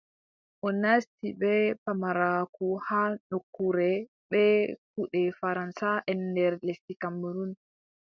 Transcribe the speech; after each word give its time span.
O 0.65 0.67
nasti 0.83 1.27
bee 1.41 1.65
pamaraaku 1.83 2.67
haa 2.87 3.09
nokkure 3.29 3.91
bee 4.29 4.55
kuuɗe 4.91 5.21
faraŋsaʼen 5.39 6.19
nder 6.31 6.53
lesdi 6.65 6.93
Kamerun, 7.01 7.51